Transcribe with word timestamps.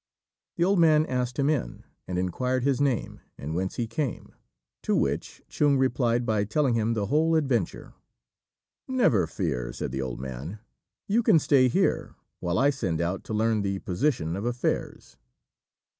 The 0.55 0.63
old 0.63 0.79
man 0.79 1.05
asked 1.05 1.37
him 1.37 1.47
in, 1.47 1.83
and 2.07 2.17
inquired 2.17 2.63
his 2.63 2.81
name 2.81 3.19
and 3.37 3.53
whence 3.53 3.75
he 3.75 3.85
came; 3.85 4.33
to 4.81 4.95
which 4.95 5.43
Chung 5.47 5.77
replied 5.77 6.25
by 6.25 6.43
telling 6.43 6.73
him 6.73 6.95
the 6.95 7.05
whole 7.05 7.35
adventure. 7.35 7.93
"Never 8.87 9.27
fear," 9.27 9.71
said 9.71 9.91
the 9.91 10.01
old 10.01 10.19
man; 10.19 10.57
"you 11.07 11.21
can 11.21 11.37
stay 11.37 11.67
here, 11.67 12.15
while 12.39 12.57
I 12.57 12.71
send 12.71 12.99
out 12.99 13.23
to 13.25 13.33
learn 13.35 13.61
the 13.61 13.77
position 13.77 14.35
of 14.35 14.43
affairs." 14.43 15.17